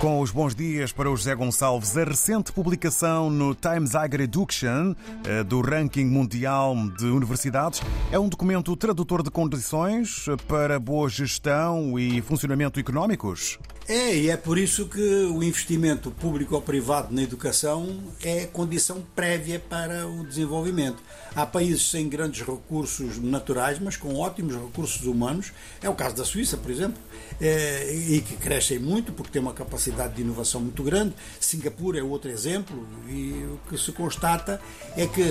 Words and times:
Com 0.00 0.20
os 0.20 0.30
bons 0.30 0.54
dias 0.54 0.92
para 0.92 1.10
o 1.10 1.16
José 1.16 1.34
Gonçalves, 1.34 1.96
a 1.96 2.04
recente 2.04 2.52
publicação 2.52 3.28
no 3.28 3.52
Times 3.52 3.94
Higher 3.94 4.20
Education 4.20 4.94
eh, 5.24 5.42
do 5.42 5.60
ranking 5.60 6.04
mundial 6.04 6.76
de 6.96 7.06
universidades 7.06 7.82
é 8.12 8.16
um 8.16 8.28
documento 8.28 8.76
tradutor 8.76 9.24
de 9.24 9.30
condições 9.30 10.26
para 10.46 10.78
boa 10.78 11.08
gestão 11.08 11.98
e 11.98 12.22
funcionamento 12.22 12.78
económicos? 12.78 13.58
É, 13.88 14.14
e 14.14 14.28
é 14.28 14.36
por 14.36 14.58
isso 14.58 14.86
que 14.86 15.00
o 15.00 15.42
investimento 15.42 16.10
público 16.10 16.54
ou 16.54 16.60
privado 16.60 17.14
na 17.14 17.22
educação 17.22 17.98
é 18.22 18.44
condição 18.44 19.02
prévia 19.16 19.58
para 19.58 20.06
o 20.06 20.26
desenvolvimento. 20.26 21.02
Há 21.34 21.46
países 21.46 21.90
sem 21.90 22.06
grandes 22.06 22.46
recursos 22.46 23.16
naturais, 23.16 23.78
mas 23.78 23.96
com 23.96 24.14
ótimos 24.16 24.54
recursos 24.54 25.06
humanos. 25.06 25.52
É 25.80 25.88
o 25.88 25.94
caso 25.94 26.16
da 26.16 26.24
Suíça, 26.26 26.58
por 26.58 26.70
exemplo, 26.70 27.00
é, 27.40 27.90
e 27.94 28.20
que 28.20 28.36
crescem 28.36 28.78
muito 28.78 29.10
porque 29.10 29.32
tem 29.32 29.40
uma 29.40 29.54
capacidade 29.54 30.16
de 30.16 30.20
inovação 30.20 30.60
muito 30.60 30.82
grande. 30.82 31.14
Singapura 31.40 31.98
é 31.98 32.02
outro 32.02 32.30
exemplo, 32.30 32.86
e 33.08 33.42
o 33.44 33.58
que 33.70 33.78
se 33.78 33.90
constata 33.92 34.60
é 34.98 35.06
que, 35.06 35.22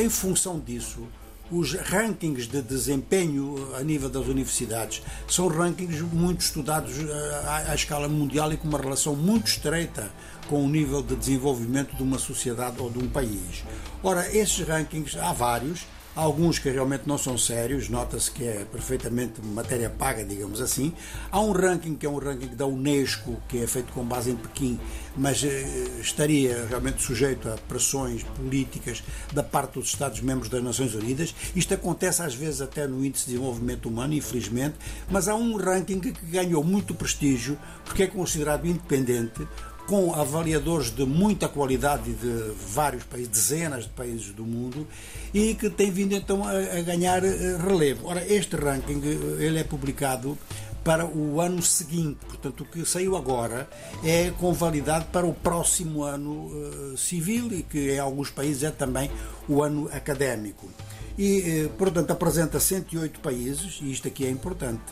em 0.00 0.08
função 0.08 0.58
disso, 0.58 1.06
os 1.52 1.74
rankings 1.74 2.46
de 2.46 2.62
desempenho 2.62 3.74
a 3.76 3.82
nível 3.82 4.08
das 4.08 4.26
universidades 4.26 5.02
são 5.28 5.48
rankings 5.48 6.00
muito 6.00 6.40
estudados 6.40 6.98
eh, 6.98 7.42
à, 7.44 7.72
à, 7.72 7.74
escala 7.74 8.08
mundial 8.08 8.50
e 8.54 8.56
com 8.56 8.66
uma 8.66 8.78
relação 8.78 9.14
muito 9.14 9.48
estreita 9.48 10.10
com 10.48 10.64
o 10.64 10.68
nível 10.68 11.02
de 11.02 11.14
desenvolvimento 11.14 11.94
de 11.94 12.02
uma 12.02 12.18
sociedade 12.18 12.80
ou 12.80 12.90
de 12.90 12.98
um 12.98 13.08
país. 13.08 13.62
Ora, 14.02 14.34
esses 14.34 14.66
rankings, 14.66 15.18
há 15.18 15.32
vários, 15.34 15.80
alguns 16.14 16.58
que 16.58 16.70
realmente 16.70 17.04
não 17.06 17.16
são 17.16 17.38
sérios, 17.38 17.88
nota-se 17.88 18.30
que 18.30 18.44
é 18.44 18.66
perfeitamente 18.70 19.40
matéria 19.42 19.88
paga, 19.88 20.24
digamos 20.24 20.60
assim. 20.60 20.92
Há 21.30 21.40
um 21.40 21.52
ranking 21.52 21.94
que 21.94 22.04
é 22.04 22.08
um 22.08 22.18
ranking 22.18 22.54
da 22.54 22.66
Unesco, 22.66 23.40
que 23.48 23.62
é 23.62 23.66
feito 23.66 23.92
com 23.92 24.04
base 24.04 24.30
em 24.30 24.36
Pequim, 24.36 24.78
mas 25.16 25.42
eh, 25.42 25.64
estaria 26.00 26.66
realmente 26.68 27.02
sujeito 27.02 27.48
a 27.48 27.56
pressões 27.56 28.22
políticas 28.22 29.02
da 29.32 29.42
parte 29.42 29.74
dos 29.74 29.88
Estados-membros 29.88 30.48
das 30.48 30.62
Nações 30.62 30.94
Unidas. 30.94 31.34
Isto 31.56 31.74
acontece 31.74 32.22
às 32.22 32.34
vezes 32.34 32.60
até 32.60 32.86
no 32.86 33.04
Índice 33.04 33.26
de 33.26 33.32
Desenvolvimento 33.32 33.88
Humano, 33.88 34.14
infelizmente, 34.14 34.76
mas 35.10 35.28
há 35.28 35.34
um 35.34 35.56
ranking 35.56 36.00
que 36.00 36.12
ganhou 36.26 36.62
muito 36.62 36.94
prestígio 36.94 37.58
porque 37.84 38.04
é 38.04 38.06
considerado 38.06 38.66
independente 38.66 39.46
com 39.86 40.14
avaliadores 40.14 40.90
de 40.90 41.04
muita 41.04 41.48
qualidade 41.48 42.12
de 42.12 42.52
vários 42.68 43.04
países, 43.04 43.28
dezenas 43.28 43.84
de 43.84 43.90
países 43.90 44.30
do 44.32 44.44
mundo, 44.44 44.86
e 45.34 45.54
que 45.54 45.68
tem 45.68 45.90
vindo 45.90 46.14
então 46.14 46.46
a, 46.46 46.80
ganhar 46.82 47.24
eh, 47.24 47.56
relevo. 47.56 48.08
Ora, 48.08 48.24
este 48.26 48.56
ranking 48.56 49.00
eh, 49.04 49.44
ele 49.44 49.58
é 49.58 49.64
publicado 49.64 50.38
para 50.84 51.06
o 51.06 51.40
ano 51.40 51.62
seguinte, 51.62 52.18
portanto 52.26 52.62
o 52.62 52.64
que 52.64 52.84
saiu 52.84 53.16
agora 53.16 53.68
é 54.02 54.32
com 54.38 54.52
validade 54.52 55.06
para 55.12 55.24
o 55.24 55.32
próximo 55.32 56.02
ano 56.02 56.46
uh, 56.46 56.96
civil 56.96 57.52
e 57.52 57.62
que 57.62 57.92
em 57.92 58.00
alguns 58.00 58.30
países 58.30 58.64
é 58.64 58.70
também 58.72 59.08
o 59.48 59.62
ano 59.62 59.88
académico. 59.92 60.68
E, 61.16 61.70
portanto, 61.76 62.10
apresenta 62.10 62.58
108 62.58 63.20
países, 63.20 63.78
e 63.82 63.92
isto 63.92 64.08
aqui 64.08 64.24
é 64.24 64.30
importante 64.30 64.82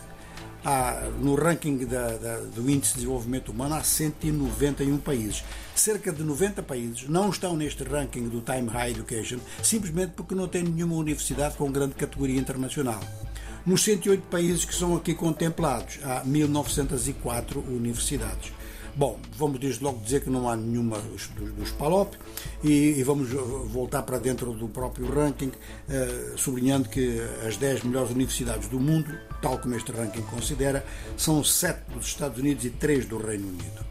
há, 0.64 1.08
no 1.20 1.34
ranking 1.34 1.78
da, 1.84 2.16
da, 2.16 2.36
do 2.40 2.68
Índice 2.70 2.92
de 2.92 3.00
Desenvolvimento 3.00 3.50
Humano 3.50 3.74
há 3.74 3.82
191 3.82 4.98
países. 4.98 5.44
Cerca 5.74 6.12
de 6.12 6.22
90 6.22 6.62
países 6.62 7.08
não 7.08 7.30
estão 7.30 7.56
neste 7.56 7.82
ranking 7.84 8.28
do 8.28 8.40
Time 8.40 8.68
High 8.68 8.90
Education 8.90 9.38
simplesmente 9.62 10.12
porque 10.16 10.34
não 10.34 10.48
têm 10.48 10.62
nenhuma 10.62 10.96
universidade 10.96 11.56
com 11.56 11.70
grande 11.70 11.94
categoria 11.94 12.38
internacional. 12.38 13.00
Nos 13.64 13.82
108 13.84 14.22
países 14.28 14.64
que 14.64 14.74
são 14.74 14.96
aqui 14.96 15.14
contemplados, 15.14 15.98
há 16.02 16.24
1904 16.24 17.60
universidades. 17.68 18.52
Bom, 18.96 19.18
vamos 19.36 19.60
desde 19.60 19.84
logo 19.84 20.00
dizer 20.00 20.22
que 20.22 20.30
não 20.30 20.48
há 20.48 20.56
nenhuma 20.56 20.98
dos, 20.98 21.70
PALOP 21.72 22.16
e, 22.62 22.98
e, 22.98 23.02
vamos 23.04 23.30
voltar 23.30 24.02
para 24.02 24.18
dentro 24.18 24.52
do 24.52 24.68
próprio 24.68 25.06
ranking, 25.12 25.52
eh, 25.88 26.32
sublinhando 26.36 26.88
que 26.88 27.20
as 27.46 27.56
10 27.56 27.84
melhores 27.84 28.10
universidades 28.10 28.68
do 28.68 28.80
mundo, 28.80 29.16
tal 29.40 29.58
como 29.58 29.74
este 29.76 29.92
ranking 29.92 30.22
considera, 30.22 30.84
são 31.16 31.42
7 31.42 31.80
dos 31.94 32.06
Estados 32.06 32.38
Unidos 32.38 32.64
e 32.64 32.70
3 32.70 33.06
do 33.06 33.18
Reino 33.18 33.48
Unido. 33.48 33.86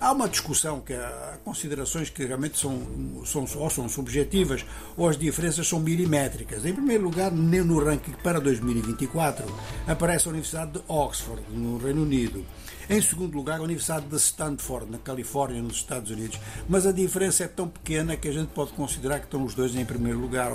Há 0.00 0.12
uma 0.12 0.30
discussão 0.30 0.80
que 0.80 0.94
há 0.94 1.38
considerações 1.44 2.08
que 2.08 2.24
realmente 2.24 2.58
são, 2.58 2.80
são, 3.26 3.46
ou 3.56 3.68
são 3.68 3.86
subjetivas 3.86 4.64
ou 4.96 5.06
as 5.06 5.18
diferenças 5.18 5.68
são 5.68 5.78
milimétricas. 5.78 6.64
Em 6.64 6.72
primeiro 6.72 7.04
lugar, 7.04 7.30
no 7.30 7.84
ranking 7.84 8.12
para 8.22 8.40
2024 8.40 9.44
aparece 9.86 10.26
a 10.26 10.30
Universidade 10.30 10.72
de 10.72 10.80
Oxford, 10.88 11.42
no 11.50 11.76
Reino 11.76 12.02
Unido. 12.02 12.42
Em 12.90 13.00
segundo 13.00 13.36
lugar, 13.36 13.60
a 13.60 13.62
Universidade 13.62 14.06
de 14.06 14.16
Stanford, 14.16 14.90
na 14.90 14.98
Califórnia, 14.98 15.62
nos 15.62 15.76
Estados 15.76 16.10
Unidos. 16.10 16.40
Mas 16.68 16.84
a 16.86 16.90
diferença 16.90 17.44
é 17.44 17.46
tão 17.46 17.68
pequena 17.68 18.16
que 18.16 18.26
a 18.26 18.32
gente 18.32 18.48
pode 18.48 18.72
considerar 18.72 19.20
que 19.20 19.26
estão 19.26 19.44
os 19.44 19.54
dois 19.54 19.76
em 19.76 19.84
primeiro 19.84 20.18
lugar, 20.18 20.50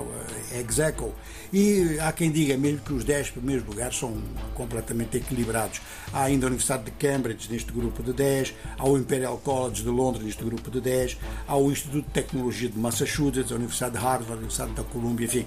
é 0.52 0.60
ex 0.60 0.82
aequo. 0.82 1.14
E 1.54 1.98
há 1.98 2.12
quem 2.12 2.30
diga 2.30 2.58
mesmo 2.58 2.80
que 2.80 2.92
os 2.92 3.06
dez 3.06 3.30
primeiros 3.30 3.66
lugares 3.66 3.98
são 3.98 4.22
completamente 4.54 5.16
equilibrados. 5.16 5.80
Há 6.12 6.24
ainda 6.24 6.48
a 6.48 6.48
Universidade 6.48 6.84
de 6.84 6.92
Cambridge 6.92 7.50
neste 7.50 7.72
grupo 7.72 8.04
de 8.04 8.12
10, 8.12 8.54
há 8.78 8.86
o 8.86 8.98
Imperial 8.98 9.35
College 9.38 9.84
de 9.84 9.90
Londres 9.90 10.24
neste 10.24 10.44
grupo 10.44 10.70
de 10.72 10.82
10, 10.82 11.18
há 11.48 11.56
o 11.56 11.72
Instituto 11.72 12.06
de 12.06 12.12
Tecnologia 12.12 12.70
de 12.70 12.78
Massachusetts, 12.78 13.52
a 13.52 13.56
Universidade 13.56 13.98
de 13.98 14.04
Harvard, 14.04 14.32
a 14.32 14.36
Universidade 14.36 14.74
da 14.74 14.84
Columbia, 14.84 15.26
enfim, 15.26 15.46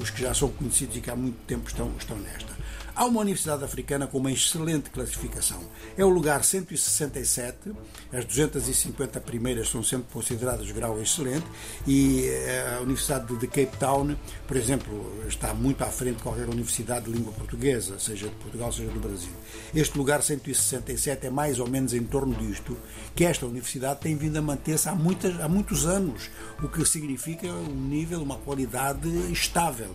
os 0.00 0.10
que 0.10 0.22
já 0.22 0.34
são 0.34 0.48
conhecidos 0.48 0.96
e 0.96 1.00
que 1.00 1.10
há 1.10 1.16
muito 1.16 1.36
tempo 1.46 1.68
estão, 1.68 1.90
estão 1.98 2.16
nesta. 2.18 2.59
Há 2.94 3.04
uma 3.04 3.20
universidade 3.20 3.64
africana 3.64 4.06
com 4.06 4.18
uma 4.18 4.32
excelente 4.32 4.90
classificação. 4.90 5.60
É 5.96 6.04
o 6.04 6.08
lugar 6.08 6.44
167, 6.44 7.72
as 8.12 8.24
250 8.24 9.20
primeiras 9.20 9.68
são 9.68 9.82
sempre 9.82 10.12
consideradas 10.12 10.70
grau 10.72 11.00
excelente 11.00 11.46
e 11.86 12.26
eh, 12.26 12.76
a 12.78 12.80
Universidade 12.80 13.34
de 13.36 13.46
Cape 13.46 13.76
Town, 13.78 14.16
por 14.46 14.56
exemplo, 14.56 15.24
está 15.28 15.54
muito 15.54 15.82
à 15.82 15.86
frente 15.86 16.16
de 16.16 16.22
qualquer 16.22 16.48
universidade 16.48 17.06
de 17.06 17.12
língua 17.12 17.32
portuguesa, 17.32 17.98
seja 17.98 18.28
de 18.28 18.34
Portugal, 18.34 18.72
seja 18.72 18.90
do 18.90 19.00
Brasil. 19.00 19.32
Este 19.74 19.96
lugar 19.96 20.22
167 20.22 21.26
é 21.26 21.30
mais 21.30 21.58
ou 21.58 21.68
menos 21.68 21.94
em 21.94 22.02
torno 22.02 22.34
disto, 22.34 22.76
que 23.14 23.24
esta 23.24 23.46
universidade 23.46 24.00
tem 24.00 24.16
vindo 24.16 24.36
a 24.36 24.42
manter-se 24.42 24.88
há, 24.88 24.92
há 24.92 25.48
muitos 25.48 25.86
anos, 25.86 26.28
o 26.62 26.68
que 26.68 26.84
significa 26.84 27.46
um 27.46 27.88
nível, 27.88 28.20
uma 28.22 28.36
qualidade 28.36 29.08
estável. 29.32 29.94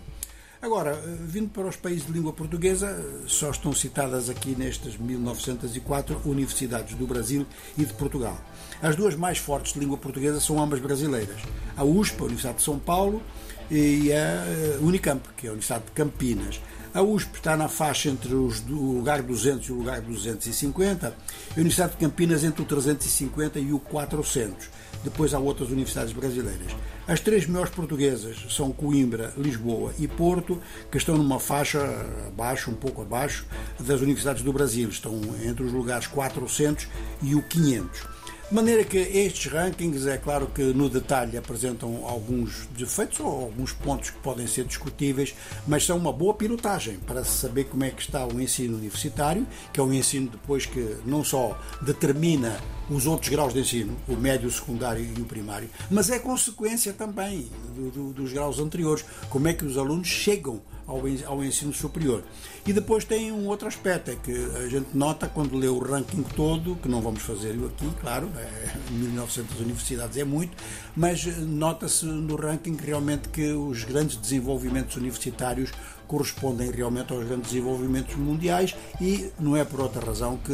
Agora, 0.66 1.00
eh, 1.00 1.16
vindo 1.20 1.48
para 1.50 1.68
os 1.68 1.76
países 1.76 2.04
de 2.04 2.12
língua 2.12 2.32
portuguesa, 2.32 2.88
eh, 2.88 3.22
só 3.28 3.50
estão 3.50 3.72
citadas 3.72 4.28
aqui 4.28 4.56
nestas 4.58 4.96
1904 4.96 6.20
universidades 6.24 6.96
do 6.96 7.06
Brasil 7.06 7.46
e 7.78 7.84
de 7.84 7.92
Portugal. 7.92 8.36
As 8.82 8.96
duas 8.96 9.14
mais 9.14 9.38
fortes 9.38 9.74
de 9.74 9.78
língua 9.78 9.96
portuguesa 9.96 10.40
são 10.40 10.60
ambas 10.60 10.80
brasileiras. 10.80 11.40
A 11.76 11.84
USP, 11.84 12.20
a 12.20 12.24
Universidade 12.24 12.56
de 12.56 12.64
São 12.64 12.80
Paulo, 12.80 13.22
e 13.70 14.12
a 14.12 14.16
eh, 14.16 14.78
Unicamp, 14.80 15.22
que 15.36 15.46
é 15.46 15.50
a 15.50 15.52
Universidade 15.52 15.84
de 15.84 15.92
Campinas. 15.92 16.60
A 16.96 17.02
USP 17.02 17.36
está 17.36 17.58
na 17.58 17.68
faixa 17.68 18.08
entre 18.08 18.32
os, 18.34 18.60
o 18.60 18.94
lugar 18.94 19.20
200 19.20 19.68
e 19.68 19.72
o 19.72 19.74
lugar 19.74 20.00
250, 20.00 21.08
a 21.08 21.54
Universidade 21.54 21.92
de 21.92 21.98
Campinas 21.98 22.42
entre 22.42 22.62
o 22.62 22.64
350 22.64 23.58
e 23.58 23.70
o 23.70 23.78
400. 23.78 24.70
Depois 25.04 25.34
há 25.34 25.38
outras 25.38 25.68
universidades 25.68 26.14
brasileiras. 26.14 26.72
As 27.06 27.20
três 27.20 27.46
melhores 27.46 27.68
portuguesas 27.68 28.46
são 28.48 28.72
Coimbra, 28.72 29.34
Lisboa 29.36 29.92
e 29.98 30.08
Porto, 30.08 30.58
que 30.90 30.96
estão 30.96 31.18
numa 31.18 31.38
faixa 31.38 31.80
abaixo, 32.28 32.70
um 32.70 32.74
pouco 32.74 33.02
abaixo, 33.02 33.44
das 33.78 34.00
universidades 34.00 34.42
do 34.42 34.50
Brasil. 34.50 34.88
Estão 34.88 35.20
entre 35.44 35.64
os 35.64 35.72
lugares 35.74 36.06
400 36.06 36.88
e 37.22 37.34
o 37.34 37.42
500. 37.42 38.06
De 38.48 38.54
maneira 38.54 38.84
que 38.84 38.96
estes 38.96 39.50
rankings, 39.50 40.06
é 40.06 40.18
claro 40.18 40.46
que 40.46 40.62
no 40.62 40.88
detalhe 40.88 41.36
apresentam 41.36 42.06
alguns 42.06 42.68
defeitos 42.78 43.18
ou 43.18 43.26
alguns 43.26 43.72
pontos 43.72 44.10
que 44.10 44.18
podem 44.18 44.46
ser 44.46 44.64
discutíveis, 44.64 45.34
mas 45.66 45.84
são 45.84 45.98
uma 45.98 46.12
boa 46.12 46.32
pilotagem 46.32 46.96
para 47.04 47.24
saber 47.24 47.64
como 47.64 47.82
é 47.82 47.90
que 47.90 48.02
está 48.02 48.24
o 48.24 48.40
ensino 48.40 48.76
universitário, 48.76 49.44
que 49.72 49.80
é 49.80 49.82
um 49.82 49.92
ensino 49.92 50.28
depois 50.30 50.64
que 50.64 50.96
não 51.04 51.24
só 51.24 51.60
determina 51.82 52.56
os 52.88 53.06
outros 53.06 53.28
graus 53.28 53.52
de 53.52 53.60
ensino, 53.60 53.96
o 54.08 54.16
médio, 54.16 54.48
o 54.48 54.52
secundário 54.52 55.04
e 55.04 55.20
o 55.20 55.24
primário, 55.24 55.68
mas 55.90 56.10
é 56.10 56.18
consequência 56.18 56.92
também 56.92 57.48
do, 57.74 57.90
do, 57.90 58.12
dos 58.12 58.32
graus 58.32 58.58
anteriores, 58.58 59.04
como 59.28 59.48
é 59.48 59.52
que 59.52 59.64
os 59.64 59.76
alunos 59.76 60.06
chegam 60.06 60.60
ao, 60.86 61.02
ao 61.26 61.44
ensino 61.44 61.72
superior. 61.72 62.22
E 62.66 62.72
depois 62.72 63.04
tem 63.04 63.30
um 63.30 63.46
outro 63.46 63.68
aspecto, 63.68 64.10
é 64.10 64.16
que 64.16 64.32
a 64.56 64.68
gente 64.68 64.88
nota 64.94 65.28
quando 65.28 65.56
lê 65.56 65.68
o 65.68 65.78
ranking 65.78 66.22
todo, 66.22 66.76
que 66.76 66.88
não 66.88 67.00
vamos 67.00 67.22
fazer 67.22 67.52
aqui, 67.52 67.90
claro, 68.00 68.30
é, 68.36 68.76
1900 68.90 69.60
universidades 69.60 70.16
é 70.16 70.24
muito, 70.24 70.56
mas 70.96 71.24
nota-se 71.38 72.06
no 72.06 72.36
ranking 72.36 72.76
realmente 72.76 73.28
que 73.28 73.52
os 73.52 73.84
grandes 73.84 74.16
desenvolvimentos 74.16 74.96
universitários 74.96 75.72
correspondem 76.06 76.70
realmente 76.70 77.12
aos 77.12 77.24
grandes 77.24 77.50
desenvolvimentos 77.50 78.14
mundiais 78.16 78.74
e 79.00 79.30
não 79.38 79.56
é 79.56 79.64
por 79.64 79.80
outra 79.80 80.04
razão 80.04 80.36
que 80.38 80.52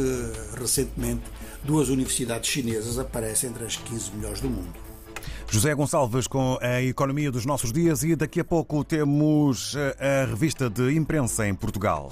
recentemente 0.59 1.23
duas 1.63 1.89
universidades 1.89 2.49
chinesas 2.49 2.99
aparecem 2.99 3.49
entre 3.49 3.65
as 3.65 3.75
15 3.77 4.11
melhores 4.15 4.41
do 4.41 4.49
mundo. 4.49 4.73
José 5.49 5.73
Gonçalves 5.75 6.25
com 6.25 6.57
a 6.61 6.81
economia 6.81 7.31
dos 7.31 7.45
nossos 7.45 7.71
dias 7.71 8.03
e 8.03 8.15
daqui 8.15 8.39
a 8.39 8.43
pouco 8.43 8.83
temos 8.83 9.75
a 9.99 10.25
revista 10.25 10.69
de 10.69 10.95
imprensa 10.95 11.47
em 11.47 11.53
Portugal. 11.53 12.09